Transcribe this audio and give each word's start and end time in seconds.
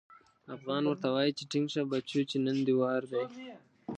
افغان 0.55 0.83
ورته 0.85 1.07
وايي 1.09 1.31
چې 1.37 1.43
ټينګ 1.51 1.67
شه 1.73 1.81
بچو 1.91 2.21
چې 2.29 2.37
نن 2.45 2.57
دې 2.67 2.73
وار 2.81 3.01
دی. 3.11 3.23